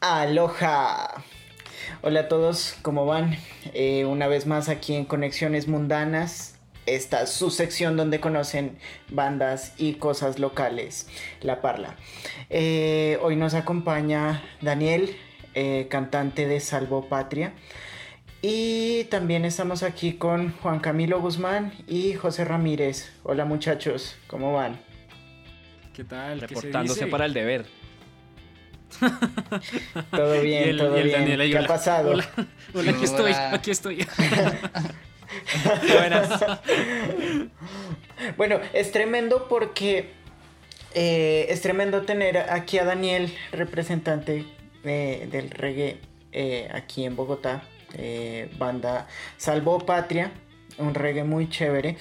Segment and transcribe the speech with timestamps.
[0.00, 1.24] Aloha.
[2.02, 3.36] Hola a todos, ¿cómo van?
[3.72, 6.53] Eh, una vez más aquí en Conexiones Mundanas.
[6.86, 8.76] Esta es su sección donde conocen
[9.08, 11.08] bandas y cosas locales,
[11.40, 11.96] La Parla.
[12.50, 15.16] Eh, hoy nos acompaña Daniel,
[15.54, 17.54] eh, cantante de Salvo Patria.
[18.42, 23.10] Y también estamos aquí con Juan Camilo Guzmán y José Ramírez.
[23.22, 24.78] Hola muchachos, ¿cómo van?
[25.94, 26.42] ¿Qué tal?
[26.42, 27.64] Reportándose para el deber.
[30.10, 31.24] todo bien, todo bien.
[31.24, 32.10] ¿Qué ha pasado?
[32.74, 34.06] Hola, aquí estoy, aquí estoy.
[35.98, 36.44] Buenas.
[38.36, 40.10] bueno, es tremendo porque
[40.94, 44.44] eh, es tremendo tener aquí a Daniel, representante
[44.84, 45.98] eh, del reggae
[46.32, 47.62] eh, aquí en Bogotá,
[48.58, 50.32] banda Salvo Patria,
[50.78, 51.96] un reggae muy chévere.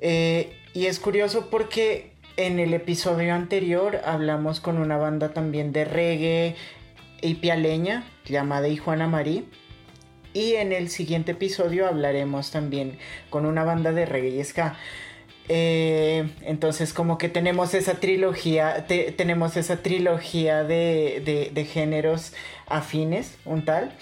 [0.00, 6.56] y es curioso porque en el episodio anterior hablamos con una banda también de reggae
[7.20, 9.48] y pialeña llamada Juana Marí.
[10.34, 12.98] Y en el siguiente episodio hablaremos también
[13.30, 14.76] con una banda de reggae y ska.
[15.48, 22.32] Eh, entonces como que tenemos esa trilogía, tenemos esa trilogía de, géneros
[22.66, 23.92] afines, un tal.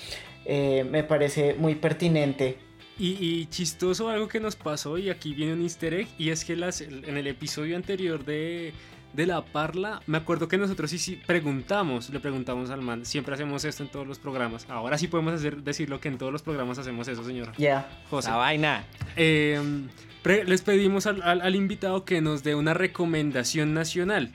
[0.45, 2.59] Eh, me parece muy pertinente
[3.01, 6.55] y, chistoso algo que nos pasó, y aquí viene un easter egg, y es que
[6.55, 8.75] las, en el episodio anterior de,
[9.15, 13.83] La Parla, me acuerdo que nosotros sí, preguntamos, le preguntamos al man, siempre hacemos esto
[13.83, 17.07] en todos los programas, ahora sí podemos hacer, decirlo que en todos los programas hacemos
[17.09, 17.53] eso, señora.
[17.59, 17.89] Ya.
[18.11, 18.85] La vaina.
[19.17, 19.89] Em,
[20.25, 24.33] les pedimos al, al invitado que nos dé una recomendación nacional.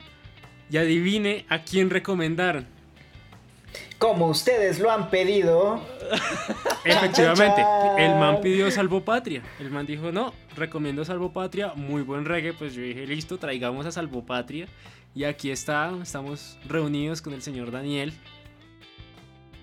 [0.68, 2.66] Y adivine a quién recomendar
[3.98, 5.80] como ustedes lo han pedido.
[6.84, 7.64] Efectivamente,
[7.98, 9.42] el man pidió Salvo Patria.
[9.58, 12.52] El man dijo, no, recomiendo Salvo Patria, muy buen reggae.
[12.52, 14.66] Pues yo dije, listo, traigamos a Salvo Patria.
[15.14, 18.12] Y aquí está, estamos reunidos con el señor Daniel.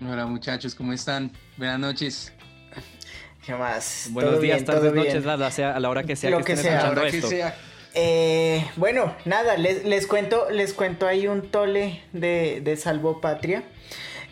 [0.01, 1.31] Hola muchachos, ¿cómo están?
[1.57, 2.33] Buenas noches.
[3.45, 4.07] ¿Qué más?
[4.11, 7.29] Buenos días, tardes, noches, a la hora que sea que, estén escuchando esto.
[7.93, 13.63] Eh, bueno, nada, les, cuento, les cuento ahí un tole de, de Salvo Patria.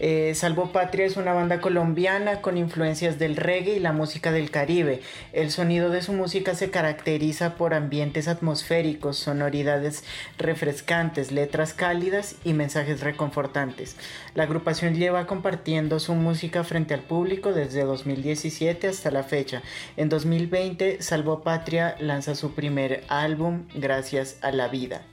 [0.04, 4.50] Eh, Salvo Patria es una banda colombiana con influencias del reggae y la música del
[4.50, 5.02] Caribe.
[5.32, 10.04] El sonido de su música se caracteriza por ambientes atmosféricos, sonoridades
[10.40, 13.96] refrescantes, letras cálidas y mensajes reconfortantes.
[14.34, 19.62] La agrupación lleva compartiendo su música frente al público desde 2017 hasta la fecha.
[19.98, 25.04] En 2020, Salvo Patria lanza su primer álbum, Gracias a la Vida.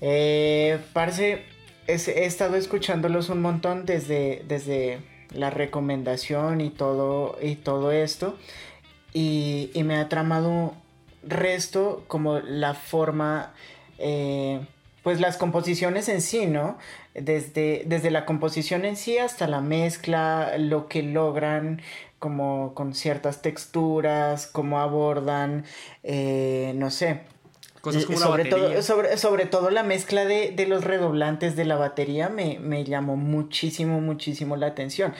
[0.00, 0.80] Eh,
[1.86, 5.00] he, estado escuchándolos un montón desde, desde
[5.34, 8.36] la recomendación y todo, y todo esto.
[9.12, 10.74] Y, me ha tramado
[11.22, 13.52] resto como la forma,
[13.98, 14.60] eh,
[15.02, 16.78] pues las composiciones en sí, ¿no?
[17.14, 21.82] Desde, desde la composición en sí hasta la mezcla, lo que logran
[22.18, 25.64] como con ciertas texturas, cómo abordan,
[26.04, 27.22] eh, no sé,
[27.82, 31.74] Cosas como sobre la Todo, sobre, sobre todo la mezcla de, los redoblantes de la
[31.74, 35.12] batería me, llamó muchísimo, muchísimo la atención.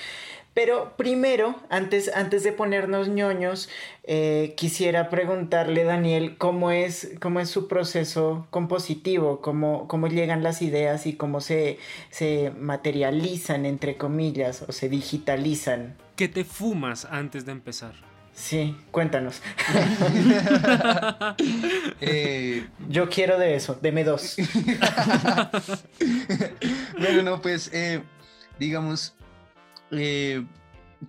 [0.55, 3.69] Pero primero, antes, antes de ponernos ñoños,
[4.05, 9.41] eh, quisiera preguntarle, Daniel, ¿cómo es, cómo es su proceso compositivo?
[9.41, 11.79] ¿Cómo, ¿Cómo llegan las ideas y cómo se,
[12.11, 15.97] se materializan, entre comillas, o se digitalizan?
[16.15, 18.12] ¿Qué te fumas antes de empezar?
[18.35, 19.41] Sí, cuéntanos.
[22.01, 24.37] Eh, Yo quiero de eso, deme dos.
[26.99, 28.03] bueno, no, pues eh,
[28.59, 29.15] digamos,
[29.93, 30.45] eh,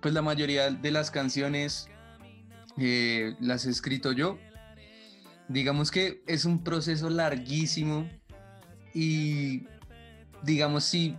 [0.00, 1.88] pues la mayoría de las canciones
[2.76, 4.38] las he escrito yo.
[5.48, 8.08] Digamos que es un proceso larguísimo
[8.94, 9.66] y
[10.42, 11.16] digamos sí,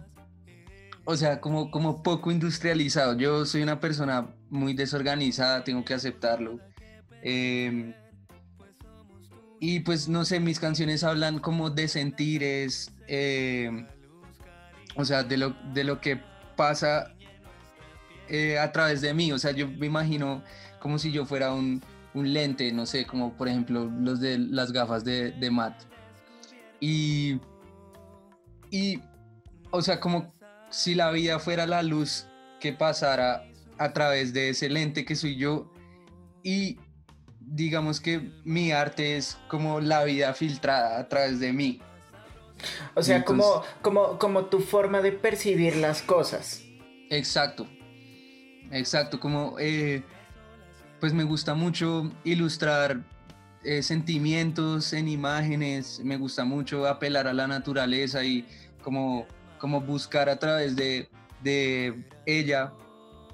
[1.03, 3.17] o sea, como, como poco industrializado.
[3.17, 6.59] Yo soy una persona muy desorganizada, tengo que aceptarlo.
[7.21, 7.93] Em,
[9.59, 13.87] y pues no sé, mis canciones hablan como de sentires, em,
[14.95, 16.19] o sea, de lo, de lo que
[16.55, 17.15] pasa
[18.29, 19.31] eh, a través de mí.
[19.31, 20.43] O sea, yo me imagino
[20.79, 21.81] como si yo fuera un,
[22.13, 25.83] lente, no sé, como por ejemplo los de las gafas de, de Matt.
[26.79, 27.39] Y,
[28.71, 29.01] y,
[29.71, 30.33] o sea, como
[30.69, 32.27] si la vida fuera la luz
[32.59, 33.43] que pasara
[33.77, 35.71] a través de ese lente que soy yo
[36.43, 36.77] y
[37.39, 41.81] digamos que mi arte es como la vida filtrada a través de mí.
[42.95, 46.63] O sea, como, como, como tu forma de percibir las cosas.
[47.09, 47.67] Exacto.
[48.71, 49.19] Exacto.
[49.19, 50.03] Como eh,
[50.99, 53.03] pues me gusta mucho ilustrar
[53.63, 55.99] eh, sentimientos en imágenes.
[56.03, 58.45] Me gusta mucho apelar a la naturaleza y
[58.81, 59.27] como,
[59.59, 61.09] como buscar a través de,
[61.43, 62.73] de ella,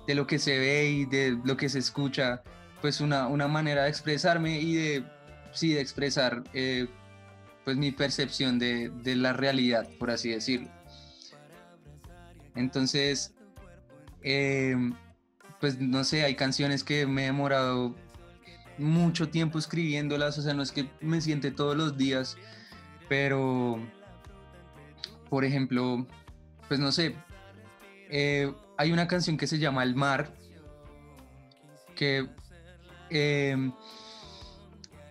[0.07, 2.44] de lo que se ve y de lo que se escucha,
[2.81, 5.03] pues una, una manera de expresarme y de,
[5.51, 6.88] sí, de expresar eh,
[7.63, 10.69] pues mi percepción de, de, la realidad, por así decirlo.
[12.56, 13.33] Entonces,
[14.24, 14.75] eh,
[15.59, 17.95] pues no sé, hay canciones que me he demorado
[18.77, 22.36] mucho tiempo escribiéndolas, o sea, no es que me siente todos los días,
[23.07, 23.80] pero,
[25.30, 26.07] por ejemplo,
[26.68, 27.15] pues no sé,
[28.09, 28.51] eh,
[28.81, 30.33] hay una canción que se llama El Mar,
[31.95, 32.28] que,
[33.12, 33.72] em,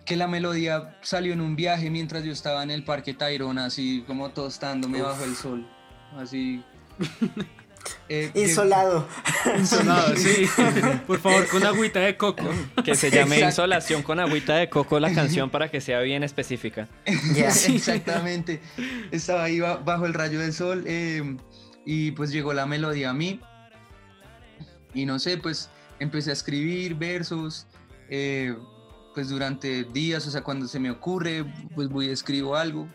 [0.05, 4.03] que la melodía salió en un viaje mientras yo estaba en el Parque Tayrona, así
[4.05, 5.67] como tostándome bajo el sol,
[6.17, 6.63] así...
[8.09, 9.07] Eh, Insolado.
[9.57, 10.47] Insolado, sí.
[11.07, 12.47] Por favor, con agüita de coco.
[12.85, 16.87] Que se llame Insolación con agüita de coco la canción para que sea bien específica.
[17.05, 18.61] Exactamente.
[19.09, 21.39] Estaba ahí bajo el rayo del sol em,
[21.83, 23.39] y pues llegó la melodía a mí.
[24.93, 27.67] Y no sé, pues empecé a escribir versos.
[28.09, 28.55] Eh,
[29.13, 31.45] pues durante días, o sea, cuando se me ocurre,
[31.75, 32.87] pues voy escribo algo.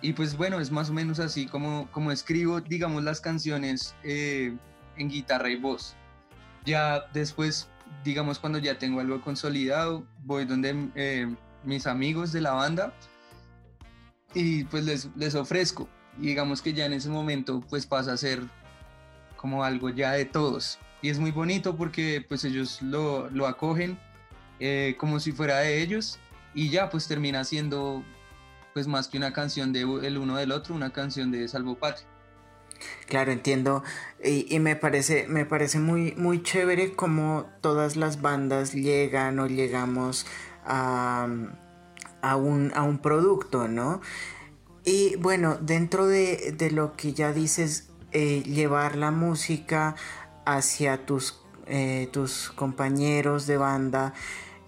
[0.00, 4.56] Y pues bueno, es más o menos así como, como escribo, digamos, las canciones eh,
[4.96, 5.94] en guitarra y voz.
[6.64, 7.68] Ya después,
[8.04, 11.32] digamos, cuando ya tengo algo consolidado, voy donde eh,
[11.64, 12.92] mis amigos de la banda
[14.34, 15.88] y pues les, les ofrezco.
[16.18, 18.42] Y digamos que ya en ese momento pues pasa a ser
[19.36, 20.78] como algo ya de todos.
[21.02, 23.98] Y es muy bonito porque pues ellos lo, lo acogen
[24.60, 26.20] eh, como si fuera de ellos
[26.54, 28.04] y ya pues termina siendo
[28.72, 32.06] pues más que una canción de el uno del otro, una canción de Salvo Patria.
[33.06, 33.82] Claro, entiendo.
[34.24, 40.26] Y, me parece, me parece muy, muy chévere como todas las bandas llegan o llegamos
[40.64, 41.28] a,
[42.22, 44.00] a, un, a un producto, ¿no?
[44.84, 49.94] Y bueno, dentro de, de lo que ya dices, eh, llevar la música
[50.44, 54.14] hacia tus, eh, tus compañeros de banda,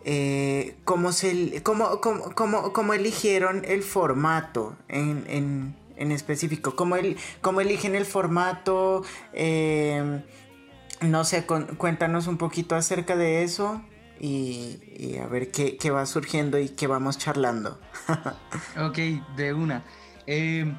[0.04, 7.16] eh, cómo, se, cómo, cómo, cómo, eligieron el formato en, en, en específico, cómo, el,
[7.40, 10.22] cómo, eligen el formato, eh,
[11.00, 13.82] no sé, cuéntanos un poquito acerca de eso
[14.20, 17.80] y, a ver qué, qué, va surgiendo y qué vamos charlando.
[18.78, 18.98] ok,
[19.36, 19.84] de una.
[20.26, 20.72] Eh,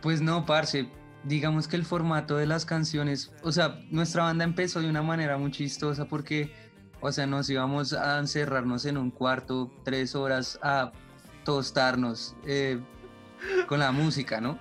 [0.00, 0.88] pues no, parce,
[1.24, 5.38] digamos que el formato de las canciones, o sea, nuestra banda empezó de una manera
[5.38, 6.52] muy chistosa porque
[7.00, 10.92] o sea, nos íbamos a encerrarnos en un cuarto tres horas a
[11.44, 12.78] tostarnos eh,
[13.66, 14.58] con la música, ¿no?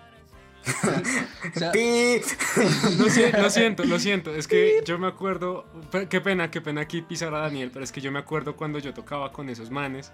[1.56, 5.66] lo, siento, lo siento, Es que yo me acuerdo.
[6.10, 8.78] Qué pena, qué pena aquí pisar a Daniel, pero es que yo me acuerdo cuando
[8.80, 10.12] yo tocaba con esos manes.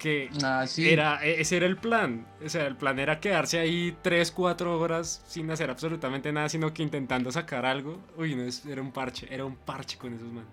[0.00, 2.26] Que ah, era, e, ese era el plan.
[2.44, 6.72] O sea, el plan era quedarse ahí 3, 4 horas sin hacer absolutamente nada, sino
[6.72, 8.00] que intentando sacar algo.
[8.16, 10.50] Uy, no, era un parche, era un parche con esos manes.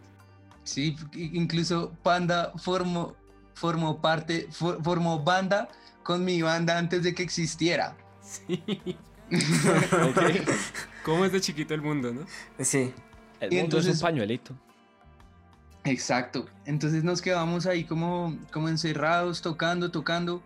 [0.63, 3.15] Sí, incluso Panda formó,
[3.53, 5.69] formó parte, formó banda
[6.03, 7.95] con mi banda antes de que existiera.
[8.21, 8.61] Sí.
[11.05, 12.25] ¿Cómo es de chiquito el mundo, no?
[12.59, 12.93] Sí.
[13.39, 14.53] El mundo entonces, es un pañuelito.
[15.87, 16.47] Exacto.
[16.65, 20.43] Entonces nos quedamos ahí como, como encerrados, tocando, tocando.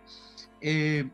[0.60, 1.08] Eh,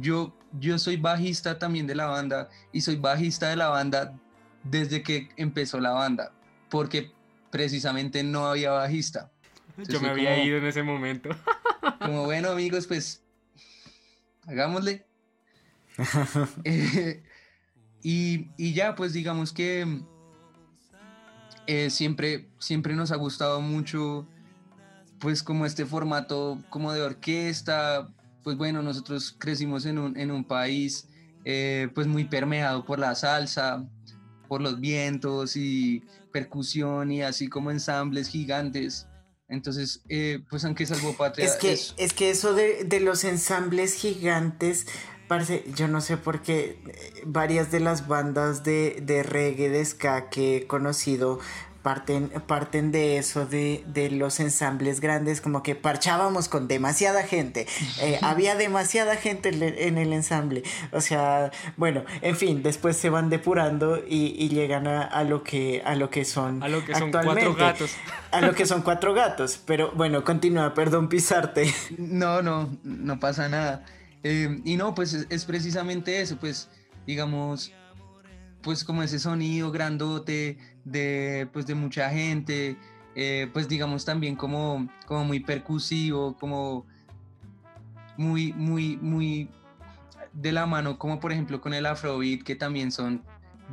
[0.00, 4.18] yo, yo soy bajista también de la banda y soy bajista de la banda
[4.62, 6.32] desde que empezó la banda.
[6.70, 7.12] Porque
[7.50, 9.30] precisamente no había bajista.
[9.76, 11.28] Yo me había ido en ese momento.
[12.00, 13.22] Como bueno amigos, pues
[14.46, 15.04] hagámosle.
[16.64, 17.22] Eh,
[18.06, 19.86] y, ya, pues digamos que
[21.66, 24.26] eh, siempre, siempre nos ha gustado mucho,
[25.18, 28.08] pues como este formato como de orquesta,
[28.42, 31.08] pues bueno, nosotros crecimos en un, en un país
[31.44, 33.86] eh, pues muy permeado por la salsa,
[34.48, 36.02] por los vientos y
[36.32, 39.06] percusión y así como ensambles gigantes.
[39.48, 41.46] Entonces, eh, pues aunque Salvo Patria...
[41.46, 42.12] Es que, es...
[42.14, 44.86] que eso de, de, los ensambles gigantes,
[45.74, 50.28] yo no sé por qué eh, varias de las bandas de, de reggae, de ska
[50.28, 51.40] que he conocido
[51.84, 57.66] parten, parten de eso, de, de, los ensambles grandes, como que parchábamos con demasiada gente.
[58.00, 60.64] Eh, había demasiada gente en el ensamble.
[60.92, 65.44] O sea, bueno, en fin, después se van depurando y, y llegan a, a, lo
[65.44, 66.62] que, a lo que son.
[66.62, 67.94] A lo que son cuatro gatos.
[68.32, 69.60] A lo que son cuatro gatos.
[69.64, 71.72] Pero bueno, continúa, perdón pisarte.
[71.98, 73.84] No, no, no pasa nada.
[74.24, 76.68] Eh, y no, pues es, es precisamente eso, pues
[77.06, 77.72] digamos,
[78.62, 82.76] pues como ese sonido grandote de, pues de mucha gente,
[83.14, 86.86] eh, pues digamos también como, como muy percusivo, como
[88.16, 89.50] muy, muy, muy
[90.32, 93.22] de la mano, como por ejemplo con el Afrobeat, que también son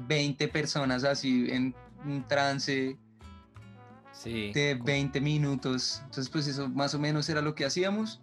[0.08, 1.74] 20 personas así en
[2.06, 2.98] un trance
[4.14, 4.52] Sí.
[4.54, 6.02] de 20 minutos.
[6.04, 8.20] Entonces, pues eso más o menos era lo que hacíamos.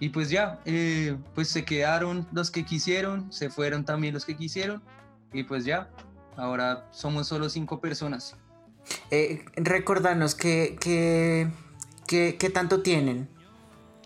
[0.00, 4.36] Y pues ya, eh, pues se quedaron los que quisieron, se fueron también los que
[4.36, 4.82] quisieron.
[5.32, 5.90] Y pues ya,
[6.36, 8.36] ahora somos solo cinco personas.
[9.10, 11.48] Eh, recordanos que, que,
[12.06, 13.28] que, que tanto tienen.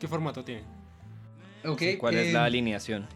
[0.00, 0.64] ¿Qué formato tiene?
[1.64, 3.06] Ok, Sí, ¿Cuál es eh, la alineación?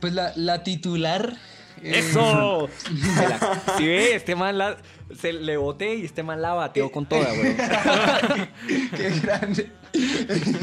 [0.00, 1.36] Pues la, la titular.
[1.82, 2.68] ¡Eso!
[3.16, 4.76] La- Si ve, este man la,
[5.18, 7.56] se le boté y este man la bateó con toda, güey.
[8.96, 9.72] Qué grande.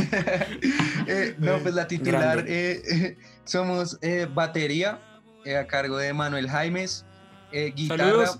[1.07, 4.99] Eh, no, pues la titular eh, somos eh, batería
[5.45, 7.05] eh, a cargo de Manuel Jaimes,
[7.51, 8.39] eh, guitarra Saludos.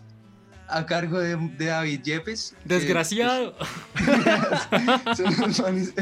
[0.68, 2.54] a cargo de, de David Yepes.
[2.54, 3.56] eh, Desgraciado.
[5.16, 5.94] son, los manes-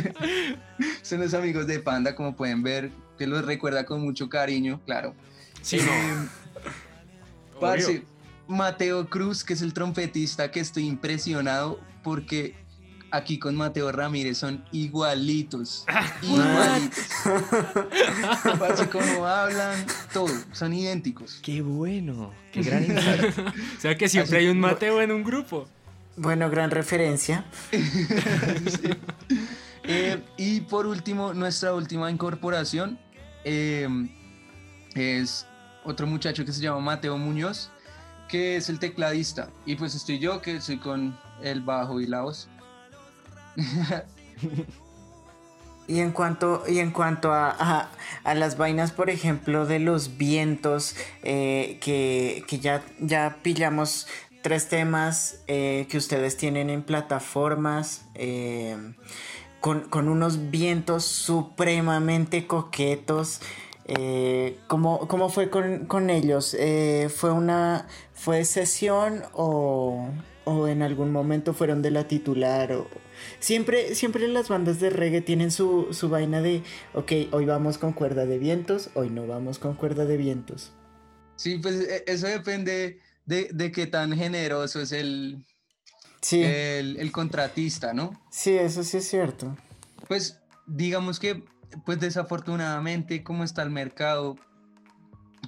[1.01, 5.13] son los amigos de Panda, como pueden ver, que los recuerda con mucho cariño, claro.
[5.61, 6.29] Sí, no.
[7.59, 8.03] Parce,
[8.47, 12.55] Mateo Cruz, que es el trompetista, que estoy impresionado porque
[13.11, 15.85] aquí con Mateo Ramírez son igualitos.
[16.21, 17.05] igualitos.
[18.59, 21.39] parce, cómo hablan, todo, son idénticos.
[21.41, 22.33] ¡Qué bueno!
[22.51, 23.37] ¡Qué gran insight!
[23.77, 25.67] O sea que siempre Así- hay un Mateo en un grupo.
[26.17, 27.45] Bueno, gran referencia.
[29.85, 32.97] Eh, y por último, nuestra última incorporación
[33.43, 33.85] eh,
[34.95, 35.45] es
[35.85, 37.69] otro muchacho que se llama Mateo Muñoz,
[38.29, 39.49] que es el tecladista.
[39.65, 42.47] Y pues estoy yo, que soy con el bajo y la voz.
[45.85, 47.89] Y en cuanto, y en cuanto a,
[48.23, 54.07] a- las vainas, por ejemplo, de los vientos, eh, que, que ya, ya pillamos
[54.41, 58.77] tres temas eh, que ustedes tienen en plataformas, eh,
[59.59, 63.41] con, con unos vientos supremamente coquetos.
[63.85, 66.55] Eh, ¿cómo, cómo fue con, con ellos?
[66.59, 70.07] Eh, ¿Fue una fue sesión o,
[70.45, 72.71] o en algún momento fueron de la titular?
[72.73, 72.87] O...
[73.39, 76.63] Siempre, siempre las bandas de reggae tienen su, su vaina de,
[76.93, 80.71] ok, hoy vamos con cuerda de vientos, hoy no vamos con cuerda de vientos.
[81.35, 85.45] Sí, pues e- eso depende de, de qué tan generoso es el,
[86.21, 88.19] Sí, el, el contratista, ¿no?
[88.29, 89.55] sí, eso sí es cierto.
[90.07, 91.43] Pues digamos que,
[91.85, 94.35] pues desafortunadamente, como está el mercado,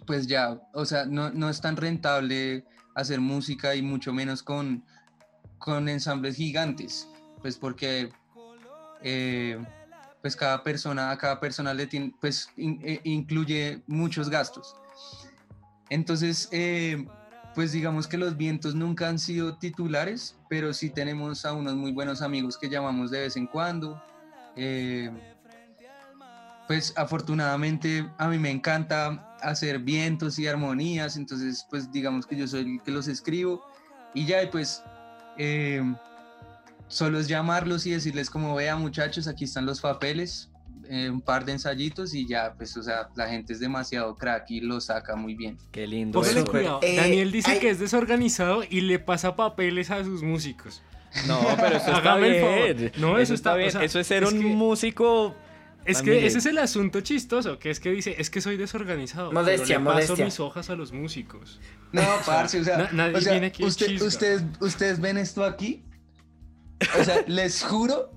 [0.05, 2.65] pues ya, o sea, no, no es tan rentable
[2.95, 4.83] hacer música y mucho menos con,
[5.57, 7.07] con ensambles gigantes,
[7.41, 8.09] pues porque
[9.01, 9.63] eh,
[10.21, 14.75] pues cada persona, a cada persona le tiene, pues eh, incluye muchos gastos.
[15.89, 17.05] Entonces, eh,
[17.53, 21.91] pues digamos que los vientos nunca han sido titulares, pero sí tenemos a unos muy
[21.91, 24.01] buenos amigos que llamamos de vez en cuando.
[26.67, 32.47] Pues afortunadamente a mí me encanta hacer vientos y armonías, entonces pues digamos que yo
[32.47, 33.63] soy el que los escribo
[34.13, 34.81] y ya y pues
[35.37, 35.83] eh,
[36.87, 40.49] solo es llamarlos y decirles como vea muchachos, aquí están los papeles,
[40.89, 44.49] eh, un par de ensayitos y ya pues o sea, la gente es demasiado crack
[44.51, 45.57] y lo saca muy bien.
[45.71, 46.21] ¡Qué lindo!
[46.23, 46.45] Eso.
[46.45, 46.79] cuidado.
[46.83, 50.81] Eh, Daniel dice hay- que es desorganizado y le pasa papeles a sus músicos.
[51.27, 52.75] No, pero eso está Hágame el favor.
[52.75, 52.91] bien.
[52.97, 53.69] No, eso está- bien.
[53.69, 55.35] o sea, eso es ser es un que- músico.
[55.85, 59.29] Es que ese es el asunto chistoso, que es que dice, es que soy desorganizado.
[59.29, 60.25] pero Modestia, le paso modestia.
[60.25, 61.59] mis hojas a los músicos.
[61.91, 65.45] No, parce, o sea, na- nadie o sea, viene aquí usted- ustedes, ustedes ven esto
[65.45, 65.83] aquí.
[66.99, 68.11] O sea, les juro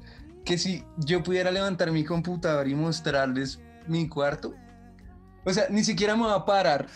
[0.44, 4.54] que si yo pudiera levantar mi computador y mostrarles mi cuarto,
[5.44, 6.86] o sea, ni siquiera me va a parar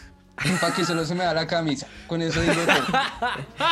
[0.60, 1.86] para que solo se me da la camisa.
[2.06, 2.98] Con eso digo todo.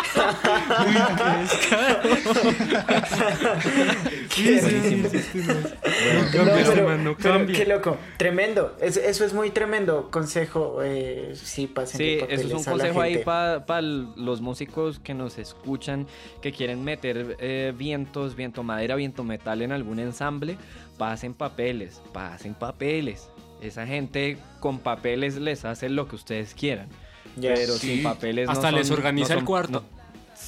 [6.35, 6.45] No.
[6.45, 8.77] No no qué loco, tremendo.
[8.81, 10.11] Es- eso es muy tremendo.
[10.11, 15.39] Consejo, eh, sí, pasen Sí, eso es un consejo ahí para los músicos que nos
[15.39, 16.07] escuchan,
[16.41, 20.57] que quieren meter eh, vientos, viento madera, viento metal en algún ensamble.
[20.99, 23.29] Pasen papeles, pasen papeles.
[23.63, 26.89] Esa gente con papeles les hace lo que ustedes quieran.
[27.41, 27.95] Pero Sí.
[27.97, 29.73] sin papeles no Hasta les son- organiza no el cuarto.
[29.73, 30.00] no-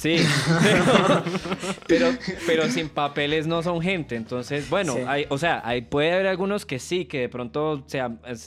[0.03, 0.17] Sí,
[1.87, 2.11] pero,
[2.45, 4.17] pero sin papeles no son gente.
[4.17, 4.99] Entonces, bueno, Sí.
[5.07, 8.01] hay, o sea, hay, puede haber algunos que sí, que de pronto se,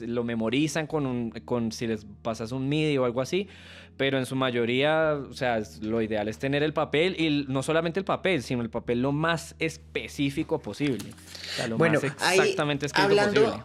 [0.07, 3.49] lo memorizan con, un, con si les pasas un MIDI o algo así.
[3.97, 7.99] Pero en su mayoría, o sea, lo ideal es tener el papel y no solamente
[7.99, 11.09] el papel, sino el papel lo más específico posible.
[11.09, 13.65] O sea, lo Bueno, más ahí, exactamente escrito hablando, posible.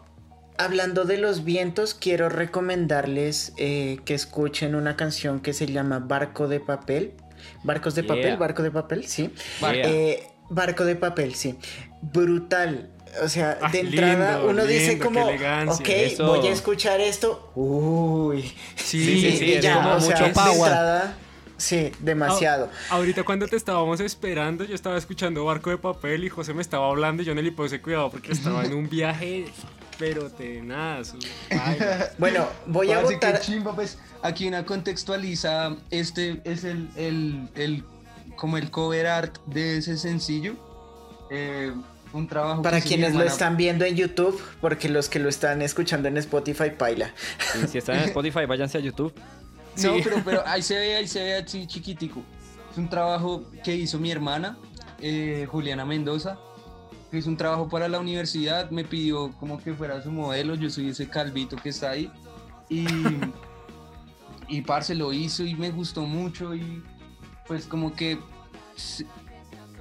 [0.57, 6.47] hablando de los vientos, quiero recomendarles eh, que escuchen una canción que se llama Barco
[6.47, 7.11] de Papel.
[7.63, 8.15] Barcos de Yeah.
[8.15, 9.29] papel, barco de papel, sí.
[9.59, 9.73] Yeah.
[9.89, 11.55] Eh, barco de papel, sí.
[12.01, 12.89] Brutal.
[13.23, 16.25] O sea, Ah, de entrada lindo, uno dice como, ok, Eso.
[16.27, 17.51] voy a escuchar esto.
[17.55, 18.41] Uy.
[18.75, 20.55] Sí, Sí, sí, sí, y es ya, como o sea, mucho de power.
[20.71, 21.17] entrada,
[21.57, 22.69] sí, demasiado.
[22.89, 26.87] Ahorita cuando te estábamos esperando, yo estaba escuchando Barco de Papel y José me estaba
[26.89, 29.45] hablando y yo no le puse cuidado porque estaba en un viaje,
[30.01, 31.13] pero tenaz.
[31.49, 32.09] baila.
[32.17, 33.39] Bueno, voy a votar.
[33.39, 37.83] chimba, pues aquí una contextualiza, este es el, el, el-
[38.35, 40.55] como el cover art de ese sencillo.
[41.29, 41.71] Eh,
[42.13, 45.61] un trabajo Para que quienes lo están viendo en YouTube, porque los que lo están
[45.61, 47.13] escuchando en Spotify, paila.
[47.63, 49.13] Y si están en Spotify, váyanse a YouTube.
[49.15, 49.21] No,
[49.75, 50.01] Sí.
[50.03, 52.23] pero, pero ahí se ve, ahí se ve así chiquitico.
[52.71, 54.57] Es un trabajo que hizo mi hermana,
[54.99, 56.37] eh, Juliana Mendoza,
[57.11, 60.69] que hizo un trabajo para la universidad, me pidió como que fuera su modelo, yo
[60.69, 62.09] soy ese calvito que está ahí.
[62.69, 62.85] Y,
[64.47, 66.81] y parce lo hizo y me gustó mucho y
[67.47, 68.17] pues como que,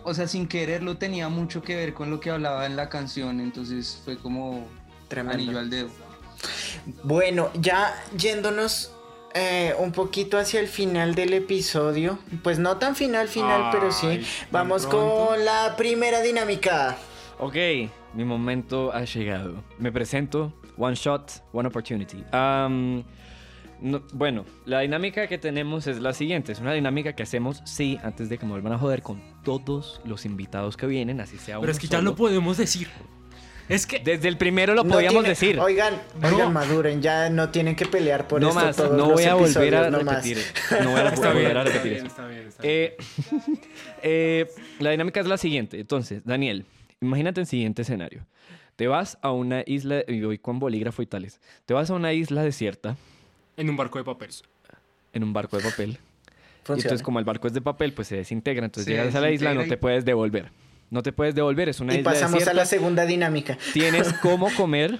[0.03, 3.41] o sea, sin quererlo tenía mucho que ver con lo que hablaba en la canción,
[3.41, 4.67] entonces fue como
[5.09, 5.39] Tremendo.
[5.43, 5.89] anillo al dedo.
[7.05, 8.93] Bueno, ya yéndonos
[9.35, 14.07] eh, un poquito hacia el final del episodio, pues no tan final final, pero sí.
[14.07, 15.27] Ay, ¿tan Vamos pronto?
[15.29, 16.97] con la primera dinámica.
[17.41, 17.57] Ok,
[18.15, 19.63] mi momento ha llegado.
[19.79, 20.53] Me presento.
[20.77, 22.23] One shot, one opportunity.
[23.83, 26.53] No- bueno, la dinámica que tenemos es la siguiente.
[26.53, 30.03] Es una dinámica que hacemos, sí, antes de que me vuelvan a joder con todos
[30.05, 32.89] los invitados que vienen, así sea Pero uno es que ya lo podemos decir.
[33.71, 35.59] Es que Desde el primero lo No podíamos tiene- decir.
[35.61, 36.29] Oigan, No.
[36.29, 39.25] oigan, maduren, ya no tienen que pelear por no esto más, todos no los voy
[39.25, 40.39] a volver a no repetir.
[40.83, 42.75] No voy a volver a está repetir bien, está bien, está bien.
[42.75, 42.97] Eh,
[44.03, 44.47] eh,
[44.81, 45.79] la dinámica es la siguiente.
[45.81, 46.67] Entonces, Daniel,
[47.01, 48.27] imagínate el siguiente escenario.
[48.77, 51.41] Te vas a una isla, y voy con bolígrafo y tales.
[51.67, 52.97] Te vas a una isla desierta
[53.57, 54.31] En un barco de papel.
[55.13, 55.99] en un barco de papel.
[56.69, 58.65] Y entonces, como el barco es de papel, pues se desintegra.
[58.65, 60.51] Entonces, Se llegas a la isla, no te puedes devolver.
[60.91, 62.51] No te puedes devolver, es una Y isla pasamos desierta.
[62.51, 63.59] a la segunda dinámica.
[63.73, 64.99] Tienes cómo comer,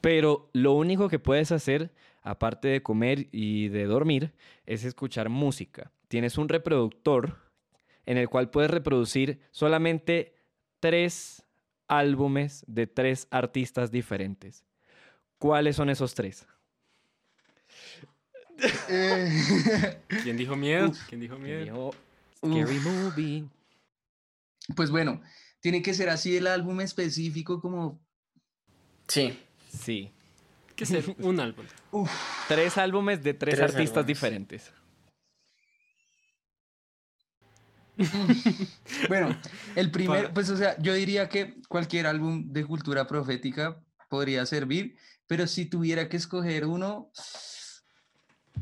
[0.00, 1.90] pero lo único que puedes hacer,
[2.22, 4.32] aparte de comer y de dormir,
[4.66, 5.90] es escuchar música.
[6.08, 7.36] Tienes un reproductor
[8.06, 10.34] en el cual puedes reproducir solamente
[10.80, 11.42] tres
[11.88, 14.64] álbumes de tres artistas diferentes.
[15.38, 16.46] ¿Cuáles son esos tres?
[18.88, 20.92] Eh, ¿Quién dijo miedo?
[21.08, 21.64] ¿Quién dijo miedo?
[21.64, 21.90] Dijo,
[22.36, 23.44] Scary movie.
[24.76, 25.20] pues bueno,
[25.60, 28.00] tiene que ser así el álbum específico como
[29.08, 29.38] Sí.
[29.68, 30.12] Sí.
[30.76, 31.64] Que ser un álbum.
[32.48, 34.06] Tres álbumes de tres, Tres artistas álbumes.
[34.06, 34.72] diferentes.
[39.08, 39.36] Bueno,
[39.76, 43.76] el primer, pues o sea, yo diría que cualquier álbum de cultura profética
[44.08, 47.10] podría servir, pero si tuviera que escoger uno,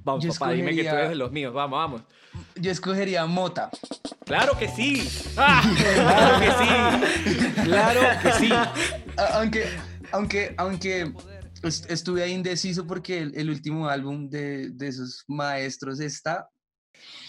[0.05, 1.53] Vamos, Yo papá, dime que tú escogería- eres de los míos.
[1.53, 2.03] Vamos, vamos.
[2.57, 3.69] yo escogería Mota.
[4.25, 5.09] ¡Claro que sí!
[5.35, 7.55] ¡Claro que sí!
[7.65, 8.49] ¡Claro que sí!
[9.35, 9.65] Aunque,
[10.13, 11.13] aunque, aunque
[11.63, 16.49] est- estuve ahí indeciso porque el, el último álbum de, de esos maestros está.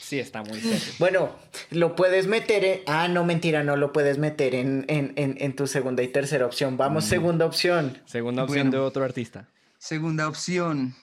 [0.01, 0.79] Sí, está muy serio.
[0.97, 1.29] Bueno,
[1.69, 2.81] lo puedes meter en...
[2.87, 6.45] Ah, no, mentira, no lo puedes meter en, en, en, en tu segunda y tercera
[6.47, 6.77] opción.
[6.77, 8.01] Vamos, segunda opción.
[8.05, 8.83] Segunda opción Bueno.
[8.83, 9.47] de otro artista.
[9.77, 10.95] Segunda opción.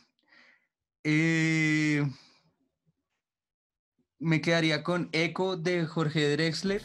[1.05, 2.03] eh,
[4.19, 6.83] me quedaría con Echo de Jorge Drexler.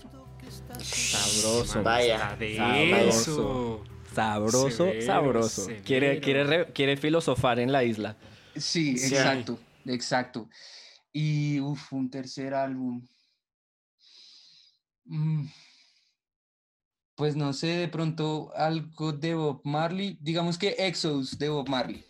[0.80, 1.82] Sabroso.
[1.84, 2.38] Vaya.
[2.58, 3.84] Sabroso.
[4.14, 5.68] Sabroso, Severo, sabroso.
[5.86, 6.22] Quiere, severo.
[6.22, 8.18] quiere, re- quiere filosofar en la isla.
[8.58, 9.16] Sí, Sí.
[9.16, 10.50] exacto, exacto.
[11.14, 13.06] Y uf, un tercer álbum.
[15.06, 15.46] Mm,
[17.16, 20.18] Pues no sé, de pronto algo de Bob Marley.
[20.22, 22.04] Digamos que Exodus de Bob Marley.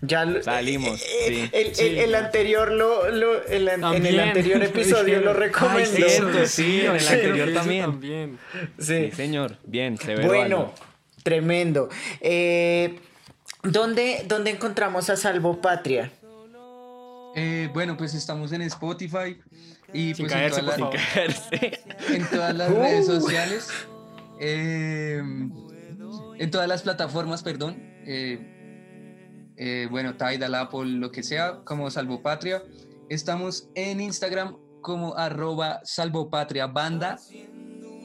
[0.00, 1.50] Ya lo- Salimos, eh, sí.
[1.52, 1.98] El, el- Sí.
[1.98, 6.08] el anterior lo, lo- el an- en el anterior episodio lo Ay, recomendó.
[6.08, 7.12] cierto, sí, en el Sí.
[7.14, 7.82] anterior también.
[7.84, 8.38] también.
[8.78, 9.12] Sí, Sí.
[9.12, 9.58] señor.
[9.64, 10.28] Bien, severo.
[10.28, 10.74] Bueno, álbum.
[11.22, 11.88] tremendo.
[12.20, 12.98] Eh,
[13.62, 16.10] ¿dónde, ¿Dónde encontramos a Salvo Patria?
[17.34, 19.38] Eh, bueno, pues estamos en Spotify
[19.92, 21.14] y Sin pues caerse, en, todas por las- favor.
[21.14, 21.80] Caerse.
[22.14, 23.68] en todas las redes sociales.
[24.40, 25.18] eh,
[26.38, 27.76] en todas las plataformas, perdón.
[28.06, 28.50] eh,
[29.56, 32.62] eh, bueno, Tidal, Apple, lo que sea, como Salvopatria.
[33.08, 37.18] Estamos en Instagram como arroba Salvopatria Banda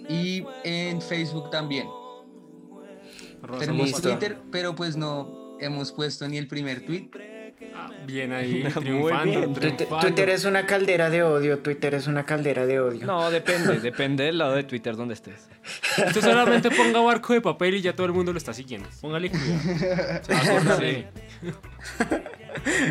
[0.08, 1.88] y en Facebook también.
[3.60, 3.92] Tenemos.
[4.02, 7.10] Twitter, pero pues no hemos puesto ni el primer tweet.
[7.76, 9.54] Ah, bien ahí, triunfando, bien.
[9.54, 10.08] Twitter, triunfando.
[10.08, 13.06] Twitter es una caldera de odio, Twitter es una caldera de odio.
[13.06, 15.48] No, depende, depende del lado de Twitter donde estés.
[16.08, 18.88] Usted solamente ponga barco de papel y ya todo el mundo lo está siguiendo.
[19.02, 19.60] Póngale cuidado.
[20.24, 20.80] Se va.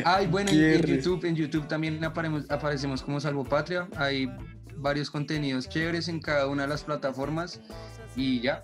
[0.05, 0.83] Ay, bueno, en.
[0.87, 3.89] YouTube, en YouTube también aparemos- aparecemos como Salvo Patria.
[3.97, 4.31] Hay
[4.77, 7.61] varios contenidos chéveres en cada una de las plataformas
[8.17, 8.63] y ya.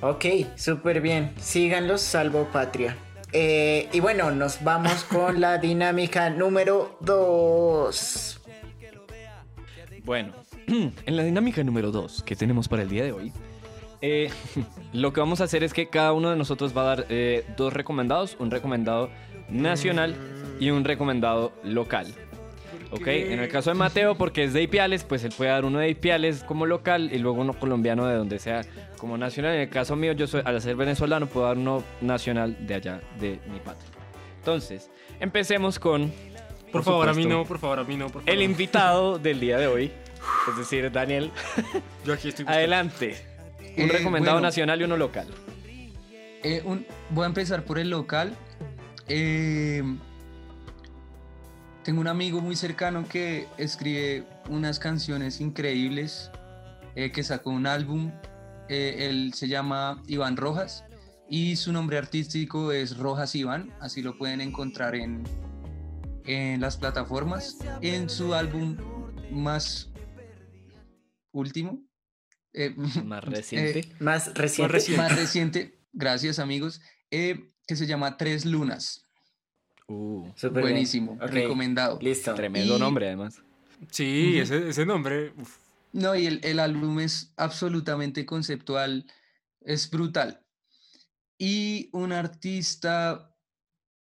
[0.00, 0.24] Ok,
[0.56, 1.32] súper bien.
[1.38, 2.96] Síganlos, salvo patria.
[3.36, 8.40] Eh, y bueno, nos vamos con la dinámica número 2.
[10.04, 10.32] Bueno,
[10.68, 13.32] en la dinámica número 2 que tenemos para el día de hoy,
[14.02, 14.30] eh,
[14.92, 17.44] lo que vamos a hacer es que cada uno de nosotros va a dar eh,
[17.56, 19.10] dos recomendados, un recomendado
[19.48, 20.14] nacional
[20.60, 22.14] y un recomendado local.
[22.94, 25.78] Ok, en el caso de Mateo, porque es de Ipiales, pues él puede dar uno
[25.80, 28.62] de Ipiales como local y luego uno colombiano de donde sea
[28.98, 29.54] como nacional.
[29.54, 33.00] En el caso mío, yo soy, al ser venezolano, puedo dar uno nacional de allá,
[33.20, 33.88] de mi patria.
[34.38, 36.12] Entonces, empecemos con...
[36.70, 38.30] Por favor, a mí no, por favor, a mí no, por favor.
[38.30, 39.90] El invitado del día de hoy,
[40.50, 41.30] es decir, Daniel,
[42.04, 42.58] Yo aquí estoy buscando.
[42.58, 43.16] adelante.
[43.76, 44.46] Un Eh, recomendado bueno.
[44.48, 45.26] nacional y uno local.
[46.42, 48.34] Eh, un- voy a empezar por el local.
[49.08, 49.82] Eh,
[51.84, 56.30] tengo un amigo muy cercano que escribe unas canciones increíbles,
[56.96, 58.10] eh, que sacó un álbum.
[58.68, 60.84] eh, él se llama Iván Rojas
[61.28, 65.22] y su nombre artístico es Rojas Iván, así lo pueden encontrar en,
[66.24, 67.58] en las plataformas.
[67.82, 68.76] En su álbum
[69.30, 69.90] más
[71.32, 71.82] último,
[72.54, 73.80] eh, Más reciente.
[73.80, 74.72] eh, Más reciente.
[74.72, 75.02] reciente.
[75.02, 79.03] más reciente, gracias amigos, eh, que se llama Tres Lunas.
[79.86, 80.28] Uh.
[80.52, 81.98] Buenísimo, recomendado.
[82.00, 82.34] Listo.
[82.34, 83.40] tremendo Y- nombre, además.
[83.90, 85.32] Sí, ese, ese nombre.
[85.36, 85.58] uf.
[85.92, 89.06] No, y el, el álbum es absolutamente conceptual,
[89.60, 90.40] es brutal.
[91.38, 93.30] Y un artista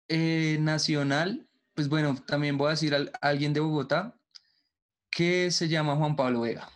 [0.09, 4.14] eh, nacional, pues bueno, también voy a decir al- alguien de Bogotá,
[5.11, 6.68] que se llama Juan Pablo Vega.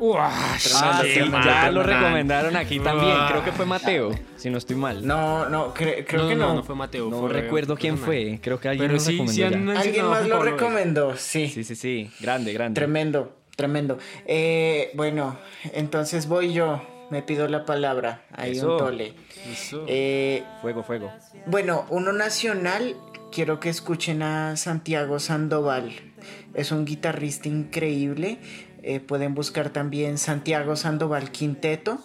[0.00, 3.14] Ah, Tremendo sí, ya lo recomendaron aquí también.
[3.16, 3.28] Ah.
[3.30, 5.06] Creo que fue Mateo, si no estoy mal.
[5.06, 6.54] No, no, cre- creo no, que no, no.
[6.56, 7.08] no fue Mateo.
[7.08, 8.38] No fue recuerdo quién fue.
[8.42, 9.46] Creo que alguien Pero lo sí, recomendó sí ya.
[9.46, 11.48] han Alguien más lo recomendó, sí.
[11.48, 12.10] Sí, sí, sí.
[12.20, 12.78] Grande, grande.
[12.80, 13.98] Tremendo, tremendo.
[14.26, 15.38] Eh, bueno,
[15.72, 16.82] entonces voy yo.
[17.10, 18.22] Me pido la palabra.
[18.32, 18.72] Ahí Eso.
[18.72, 19.12] un tole.
[19.52, 19.84] Eso.
[19.86, 21.12] Eh, Fuego, fuego.
[21.46, 22.96] Bueno, uno nacional,
[23.30, 25.92] quiero que escuchen a Santiago Sandoval.
[26.54, 28.38] Es un guitarrista increíble.
[28.82, 31.98] Eh, pueden buscar también Santiago Sandoval Quinteto.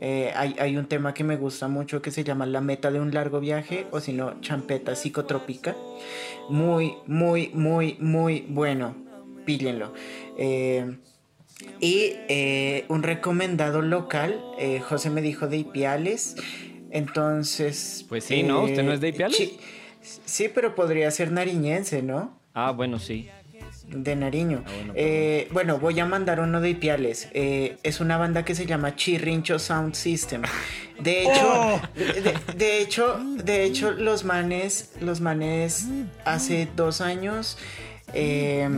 [0.00, 3.00] Eh, hay, hay un tema que me gusta mucho que se llama La meta de
[3.00, 5.76] un largo viaje o si no, Champeta Psicotrópica.
[6.48, 8.96] Muy, muy, muy, muy bueno.
[9.44, 9.92] Píllenlo.
[10.36, 10.96] Eh,
[11.78, 14.40] y eh, un recomendado local,
[14.88, 16.36] José me dijo de Ipiales.
[16.90, 18.04] Entonces.
[18.08, 18.64] Pues sí, ¿no?
[18.64, 19.52] ¿Usted no es de Ipiales?
[20.00, 22.40] Sí, pero podría ser nariñense, ¿no?
[22.54, 23.28] Ah, bueno, sí.
[23.90, 24.62] De Nariño.
[24.66, 27.28] Ah, bueno, Eh, bueno, voy a mandar uno de Ipiales.
[27.32, 30.42] Eh, es una banda que se llama Chirrincho Sound System.
[31.00, 31.80] De hecho, ¡Oh!
[31.96, 35.86] de, de hecho, de hecho, los manes, los manes
[36.24, 37.58] hace dos años.
[38.12, 38.68] eh,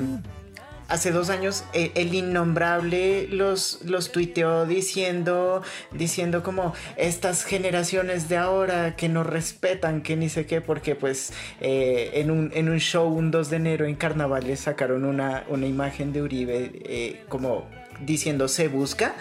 [0.92, 8.37] Hace dos años eh, el innombrable los, los tuiteó diciendo, diciendo como estas generaciones de
[8.37, 12.78] ahora que no respetan, que ni sé qué, porque pues eh, en, un, en un
[12.78, 17.24] show un 2 de enero en carnaval les sacaron una, una imagen de Uribe eh,
[17.31, 17.66] como
[18.05, 19.14] diciendo se busca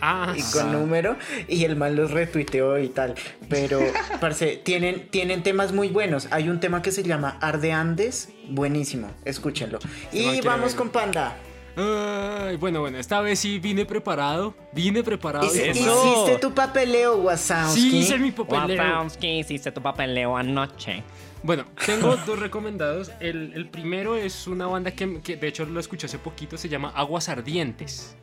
[0.00, 0.58] ah, y sí.
[0.58, 1.16] con número
[1.48, 3.14] y el man los retuiteó y tal.
[3.48, 3.80] Pero,
[4.20, 6.28] parce, tienen, tienen temas muy buenos.
[6.30, 9.78] Hay un tema que se llama Arde Andes, buenísimo, escúchenlo.
[9.80, 11.36] man Y vamos con Panda.
[11.76, 14.54] Ay, bueno, bueno, esta vez sí vine preparado.
[14.72, 15.46] Vine preparado.
[15.46, 15.70] Y-.
[15.70, 17.80] Hiciste tu papeleo, Wazowski.
[17.80, 18.82] Sí, hice mi papeleo.
[18.82, 21.02] Wapowski, hiciste tu papeleo anoche.
[21.42, 23.10] Bueno, tengo dos recomendados.
[23.18, 26.68] El, el primero es una banda que, que de hecho lo escuché hace poquito, se
[26.68, 28.16] llama Aguas Ardientes.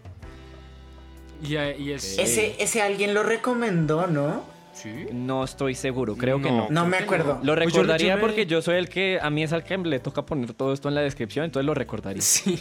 [1.41, 2.17] Y, y es...
[2.19, 4.49] Ese, ese alguien lo recomendó, ¿no?
[4.73, 5.08] ¿Sí?
[5.12, 6.67] No estoy seguro, creo que no.
[6.69, 7.39] No me acuerdo.
[7.43, 9.63] Lo Pues yo- recordaría yo me- porque yo soy el que, a mí es al
[9.65, 12.21] que le toca poner todo esto en la descripción, entonces lo recordaría.
[12.21, 12.58] Sí.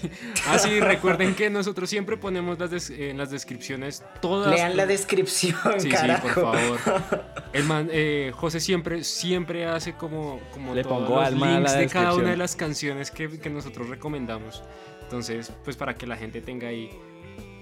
[0.48, 4.52] Ah, sí, recuerden que nosotros siempre ponemos las des- en las descripciones todas.
[4.52, 6.28] Lean la descripción, Sí, carajo.
[6.28, 6.42] sí, por
[6.78, 7.24] favor.
[7.52, 11.54] El man, eh, José siempre, siempre hace como, como Le todos pongo los alma a
[11.58, 14.62] links la de cada una de las canciones que, que nosotros recomendamos.
[15.02, 16.90] Entonces, pues para que la gente tenga ahí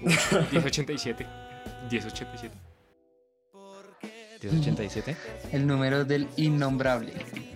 [0.03, 1.25] 1087.
[1.91, 2.51] 1087.
[4.41, 5.17] 1087.
[5.51, 7.11] El número del innombrable.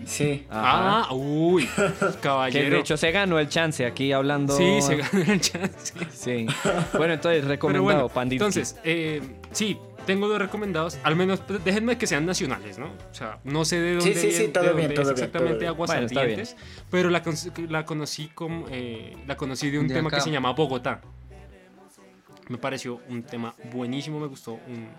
[0.06, 0.46] Sí.
[0.50, 1.06] Ajá.
[1.08, 2.76] Ah, uy, que caballero.
[2.76, 4.58] de hecho se ganó el chance aquí hablando.
[4.58, 5.94] sí, se ganó el chance.
[6.12, 6.46] Sí.
[6.98, 9.22] Bueno, entonces Pero recomendado, bueno, entonces, eh,
[9.54, 10.98] sí, tengo dos recomendados.
[11.04, 12.88] Al menos pues, déjenme que sean nacionales, ¿no?
[12.88, 15.14] O sea, no sé de dónde, sí, sí, viene- todo de bien, dónde todo bien,
[15.14, 15.78] exactamente todo bien.
[15.88, 16.40] Bueno, está bien.
[16.42, 16.56] Aguascalientes,
[16.92, 20.18] pero la, con- la conocí como, eh, la conocí de un De tema acá.
[20.18, 21.00] que se llama Bogotá.
[22.50, 24.90] Me pareció un tema buenísimo, me gustó un-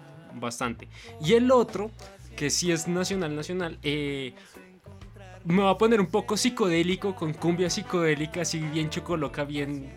[0.41, 0.89] bastante.
[1.25, 1.91] Y el otro,
[2.37, 4.35] que sí es nacional, nacional, eh,
[5.45, 9.89] me va a poner un poco psicodélico, con cumbia psicodélica, así bien chocoloca, bien,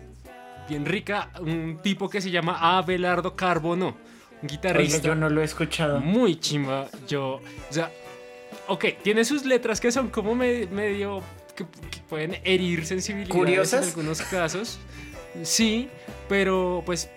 [0.68, 1.30] bien rica.
[1.40, 3.94] Un tipo que se llama Abelardo Carbono, un
[4.42, 6.00] Oye, guitarrista yo no lo he escuchado.
[6.00, 6.86] muy chimba.
[7.08, 7.90] Yo, o sea,
[8.68, 11.22] ok, tiene sus letras que son como me- medio
[11.56, 13.82] que, que pueden herir sensibilidades ¿Curiosas?
[13.82, 14.78] en algunos casos.
[15.42, 15.88] Sí,
[16.28, 17.10] pero pues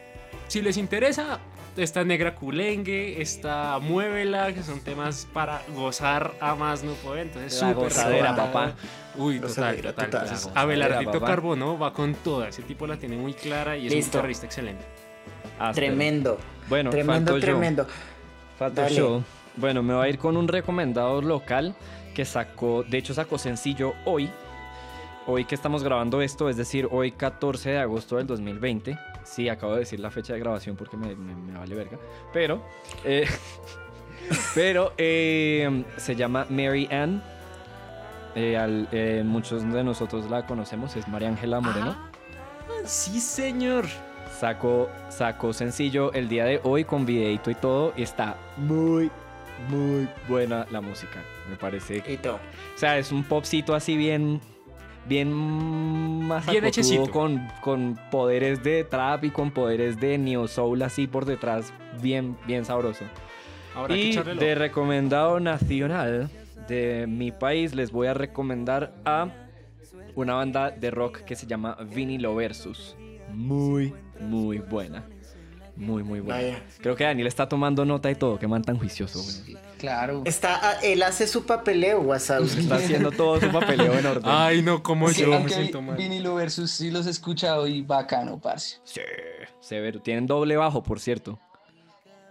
[0.52, 1.40] si les interesa,
[1.78, 7.28] esta negra culengue, esta muévela, que son temas para gozar a más no poder.
[7.28, 8.74] Entonces, La súper gozadera, papá.
[9.16, 9.94] Uy, total, total.
[9.94, 10.24] total.
[10.24, 11.26] Entonces, Abelardito papá.
[11.26, 12.50] Carbono va con toda.
[12.50, 14.84] Ese tipo la tiene muy clara y es un guitarrista excelente.
[15.74, 16.38] Tremendo.
[16.68, 17.88] Bueno, tremendo, tremendo.
[18.60, 19.24] Falta yo.
[19.56, 21.76] Bueno, me voy a ir con un recomendado local
[22.14, 24.30] que sacó, de hecho sacó sencillo hoy.
[25.28, 28.98] Hoy que estamos grabando esto, es decir, hoy 14 de agosto del 2020.
[29.24, 31.98] Sí, acabo de decir la fecha de grabación porque me, me- me vale verga.
[32.34, 32.62] Pero,
[33.06, 33.28] eh,
[34.56, 37.22] pero eh, se llama Mary Ann.
[38.34, 41.96] Eh, al- eh, muchos de nosotros la conocemos, es María Ángela Moreno.
[42.86, 43.86] Sí, señor.
[44.40, 47.94] Sacó, sacó sencillo el día de hoy con videito y todo.
[47.96, 49.12] Y está muy,
[49.70, 51.22] muy buena la música.
[51.48, 52.04] Me parece.
[52.08, 52.36] Y todo.
[52.38, 54.42] O sea, es un popcito así bien.
[55.08, 55.32] Bien
[56.28, 57.10] más Bien hechecito.
[57.10, 62.38] con, con poderes de trap y con poderes de neo soul así por detrás, bien,
[62.46, 63.06] bien sabroso.
[63.76, 66.30] Ahora que y de recomendado nacional
[66.68, 69.30] de mi país les voy a recomendar a
[70.16, 72.96] una banda de rock que se llama Vinilo Versus.
[73.34, 75.06] Muy, muy buena.
[75.76, 76.60] Muy, muy buena.
[76.80, 78.38] Creo que Daniel está tomando nota y todo.
[78.38, 79.20] Qué man tan juicioso.
[79.20, 79.58] güey.
[79.82, 80.22] Claro.
[80.26, 82.60] Está, ah, él hace su papeleo, Wazowski.
[82.62, 84.24] Está haciendo todo su papeleo en orden.
[84.26, 85.98] Ay, no, como Sí, yo me siento mal.
[85.98, 88.78] vinilo versus sí los he escuchado y bacano, parce.
[88.84, 89.02] Sí,
[89.60, 90.00] severo.
[90.00, 91.40] Tienen doble bajo, por cierto.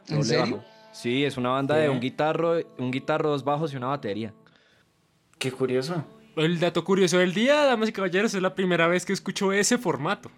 [0.06, 0.56] ¿En Doble serio?
[0.58, 0.64] bajo.
[0.92, 4.32] Sí, es una banda de un guitarro, un guitarro, dos bajos y una batería.
[5.40, 6.04] Qué curioso.
[6.36, 9.76] El dato curioso del día, damas y caballeros, es la primera vez que escucho ese
[9.76, 10.30] formato.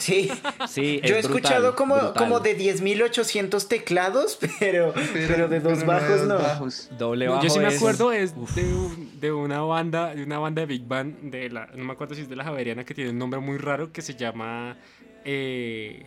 [0.00, 0.30] Sí.
[0.68, 2.14] Sí, Yo he brutal, escuchado como, brutal.
[2.14, 6.34] como de 10.800 teclados, pero, pero, de dos pero bajos no.
[6.38, 6.90] bajos.
[6.98, 7.44] Doble No, bajo.
[7.44, 10.86] yo sí me acuerdo es de, un- de una banda, de una banda de Big
[10.86, 13.38] Band, de la, no me acuerdo si es de la Javeriana, que tiene un nombre
[13.40, 14.76] muy raro que se llama
[15.24, 16.06] eh,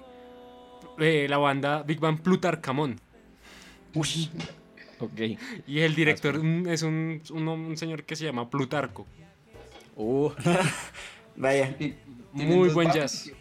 [0.99, 2.99] eh, la banda Big Band Plutarcamón.
[4.99, 5.19] Ok.
[5.67, 9.05] Y el director un- es un, un, un señor que se llama Plutarco.
[9.95, 10.31] Uh,
[11.35, 11.75] Vaya.
[12.31, 13.01] Muy buen bajos.
[13.01, 13.31] jazz.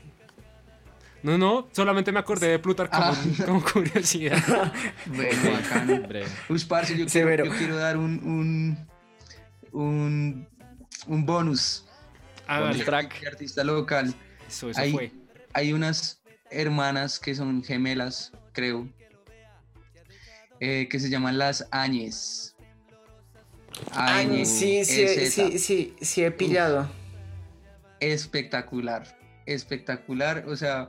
[1.23, 3.15] No, no, solamente me acordé de Plutarco Ah.
[3.47, 4.37] como curiosidad.
[5.07, 6.03] Bueno, bacano.
[6.49, 8.89] Uy, parce, yo quiero, yo quiero dar un, un,
[9.73, 10.49] un,
[11.07, 11.85] un bonus.
[12.49, 13.25] Bonus track.
[13.27, 14.15] artista local.
[14.49, 15.13] Eso, eso Ahí- fue.
[15.55, 18.89] Hay unas hermanas que son gemelas, creo,
[20.61, 22.57] eh, que se llaman las Áñez.
[23.93, 25.33] Ay, sí, sí, ANZ.
[25.35, 26.91] sí, sí, sí he pillado.
[28.01, 30.89] espectacular, espectacular, o sea,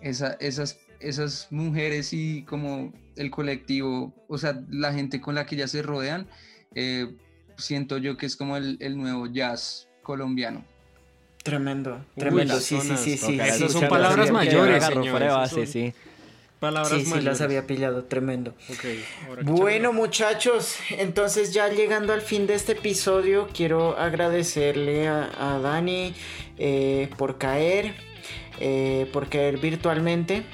[0.00, 5.56] esa- esas, esas mujeres y como el colectivo, o sea, la gente con la que
[5.56, 6.26] ya se rodean,
[6.74, 7.14] eh,
[7.56, 10.64] siento yo que es como el, el nuevo jazz colombiano.
[11.42, 12.58] Tremendo, tremendo.
[12.60, 13.36] Sí, sí, sí, sí.
[13.36, 13.44] toca.
[13.46, 14.82] sí, Esas son palabras mayores,
[15.30, 15.92] base, sí.
[16.58, 17.40] Palabras Sí, sí, las mayores.
[17.42, 18.04] había pillado.
[18.04, 18.54] Tremendo.
[19.44, 26.14] Bueno, muchachos, entonces ya llegando al fin de este episodio, quiero agradecerle a, a Dani
[26.58, 27.94] eh, por caer,
[28.60, 30.44] eh, por caer virtualmente,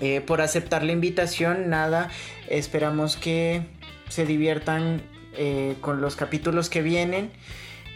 [0.00, 1.70] eh, por aceptar la invitación.
[1.70, 2.10] Nada,
[2.48, 3.62] esperamos que
[4.08, 5.02] se diviertan
[5.38, 7.30] eh, con los capítulos que vienen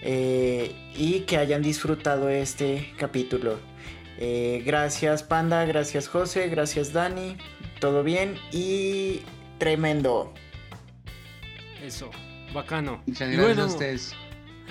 [0.03, 3.59] eh, y que hayan disfrutado este capítulo.
[4.19, 7.37] Eh, gracias Panda, gracias José, gracias Dani,
[7.81, 9.23] todo bien y
[9.59, 10.35] tremendo.
[11.83, 12.11] Eso,
[12.53, 13.03] bacano.
[13.07, 14.15] Muchas gracias bueno, a ustedes.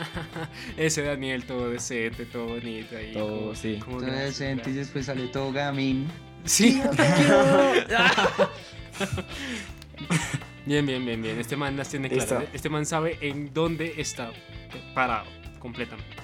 [0.77, 3.13] ese Daniel todo decente, todo bonito ahí.
[3.13, 3.77] Todo, como- sí.
[3.83, 6.07] como Todo decente y después sale todo gamín.
[6.45, 6.81] Sí.
[10.65, 11.39] bien, bien, bien, bien.
[11.39, 12.43] Este man las tiene claras.
[12.43, 12.49] ¿eh?
[12.53, 14.31] Este man sabe en dónde está
[14.93, 15.25] parado
[15.59, 16.15] completamente.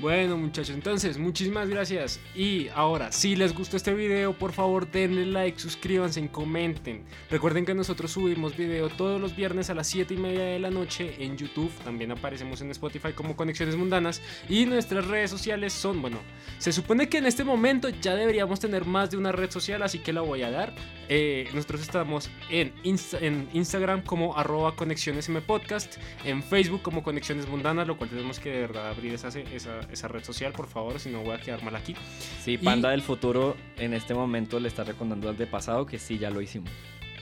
[0.00, 2.20] Bueno muchachos, entonces muchísimas gracias.
[2.34, 7.04] Y ahora, si les gustó este video, por favor denle like, suscríbanse, comenten.
[7.30, 10.70] Recuerden que nosotros subimos video todos los viernes a las 7 y media de la
[10.70, 11.70] noche en YouTube.
[11.84, 14.20] También aparecemos en Spotify como Conexiones Mundanas.
[14.48, 16.18] Y nuestras redes sociales son, bueno,
[16.58, 20.00] se supone que en este momento ya deberíamos tener más de una red social, así
[20.00, 20.74] que la voy a dar.
[21.08, 27.86] Eh, nosotros estamos en, en Instagram como arroba conexiones podcast, en Facebook como Conexiones Mundanas,
[27.86, 31.10] lo cual tenemos que de verdad abrir esa, esa esa red social, por favor, si
[31.10, 31.94] no voy a quedar mal aquí.
[32.42, 36.18] Sí, Panda del Futuro en este momento le está recordando al de pasado que sí,
[36.18, 36.70] ya lo hicimos.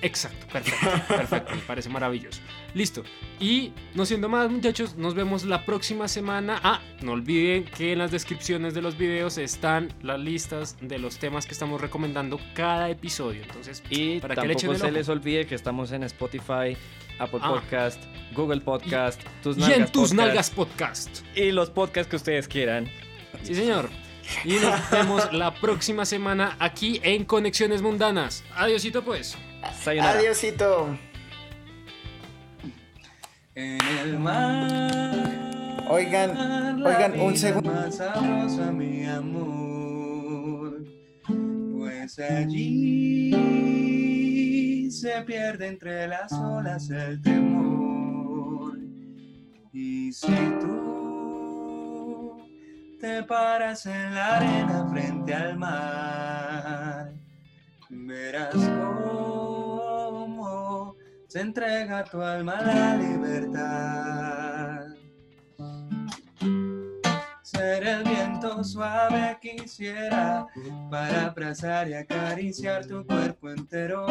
[0.02, 2.40] Exacto, perfecto, perfecto, me parece maravilloso.
[2.74, 3.04] Listo.
[3.38, 6.60] Y no siendo más, muchachos, nos vemos la próxima semana.
[6.64, 11.18] Ah, no olviden que en las descripciones de los videos están las listas de los
[11.18, 13.42] temas que estamos recomendando cada episodio.
[13.42, 16.76] Entonces, y para que le se les olvide que estamos en Spotify,
[17.20, 17.50] Apple ah.
[17.50, 18.02] Podcast,
[18.34, 21.36] Google Podcast, y, tus nalgas y en tus podcast, nalgas podcast.
[21.36, 22.90] Y los podcasts que ustedes quieran.
[23.44, 23.88] Sí, señor.
[24.44, 28.42] Y nos vemos la próxima semana aquí en Conexiones Mundanas.
[28.56, 29.36] Adiosito pues.
[29.70, 30.18] Sayonara.
[30.18, 30.96] Adiosito.
[33.54, 35.84] En el mar.
[35.88, 37.70] Oigan, oigan, un segundo.
[37.70, 40.82] Más sabrosa, mi amor.
[41.78, 43.32] Pues allí
[44.90, 48.78] se pierde entre las olas el temor.
[49.72, 52.38] Y si tú
[53.00, 57.12] te paras en la arena frente al mar,
[57.90, 59.31] verás cómo
[61.32, 64.84] se entrega tu alma a la libertad.
[67.42, 70.46] Ser el viento suave quisiera
[70.90, 74.06] para abrazar y acariciar tu cuerpo entero.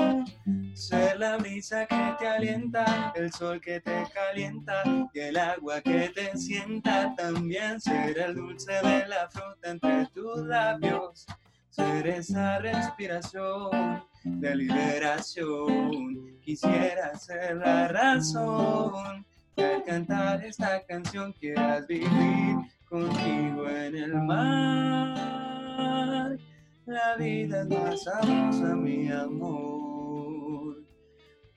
[0.74, 4.82] Ser la brisa que te alienta, el sol que te calienta
[5.14, 7.14] y el agua que te sienta.
[7.16, 11.28] También ser el dulce de la fruta entre tus labios
[11.72, 16.40] ser esa respiración de liberación.
[16.42, 22.58] Quisiera ser la razón que al cantar esta canción quieras vivir
[22.90, 25.18] contigo en el mar.
[26.86, 30.84] La vida es más sabrosa, mi amor,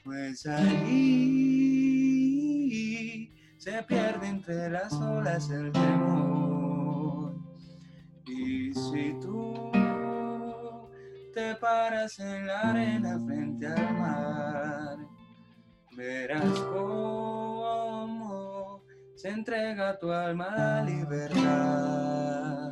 [0.04, 1.74] pues ahí
[3.58, 7.34] se pierde entre las olas el temor.
[8.26, 9.73] Y si tú
[11.34, 14.96] te paras en la arena frente al mar,
[15.96, 18.04] verás cómo
[19.16, 22.63] se entrega tu alma a la libertad.